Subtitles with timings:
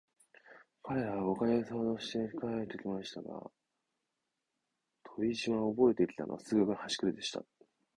[0.81, 3.51] 彼等は五ヵ月ほどして帰って来ましたが、
[5.15, 7.43] 飛島でおぼえて来たのは、数学のはしくれでした。